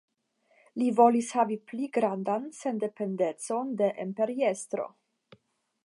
Li 0.81 0.87
volis 0.99 1.27
havi 1.41 1.57
pli 1.71 1.89
grandan 1.99 2.49
sendependecon 2.61 3.71
de 3.83 3.91
Imperiestro. 4.07 4.91